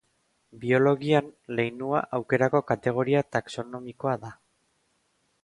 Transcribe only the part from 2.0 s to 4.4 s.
aukerako kategoria taxonomikoa da.